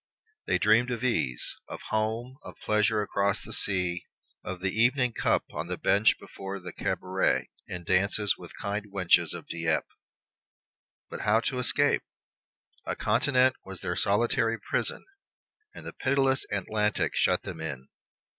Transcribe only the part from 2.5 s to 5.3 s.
pleasures across the sea, of the evening